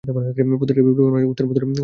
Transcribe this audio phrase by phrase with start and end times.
[0.59, 1.79] প্রত্যেকটা বিপ্লরের মাঝেই উত্থান-পতনের সময় আসে।